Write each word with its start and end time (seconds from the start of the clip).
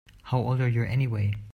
How 0.23 0.39
old 0.39 0.59
are 0.61 0.67
you 0.67 0.81
anyway? 0.83 1.31